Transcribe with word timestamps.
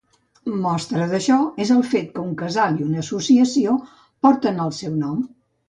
Mostra 0.61 1.05
d'això 1.11 1.37
és 1.65 1.73
el 1.75 1.83
fet 1.91 2.09
que 2.17 2.25
un 2.29 2.33
casal 2.41 2.81
i 2.81 2.87
una 2.89 3.05
associació 3.05 3.79
porten 4.25 4.67
el 4.69 4.77
seu 4.83 5.01
nom. 5.07 5.25